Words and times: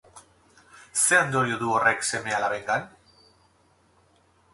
Ze 1.01 1.19
ondorio 1.25 1.59
du 1.59 1.67
horrek 1.73 2.01
seme-alabengan? 2.11 2.87